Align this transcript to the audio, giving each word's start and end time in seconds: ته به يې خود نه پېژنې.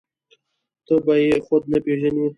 ته 0.85 0.95
به 1.05 1.13
يې 1.23 1.35
خود 1.45 1.63
نه 1.71 1.79
پېژنې. 1.85 2.25